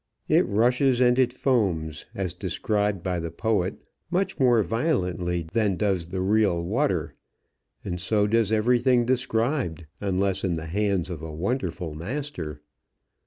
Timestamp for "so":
8.01-8.25